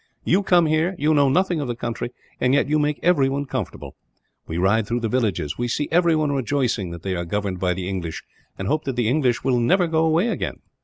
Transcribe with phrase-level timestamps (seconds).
[0.23, 2.09] You come here; you know nothing of the country,
[2.39, 3.95] and yet you make everyone comfortable.
[4.47, 7.87] We ride through the villages; we see everyone rejoicing that they are governed by the
[7.87, 8.23] English,
[8.57, 10.55] and hoping that the English will never go away again.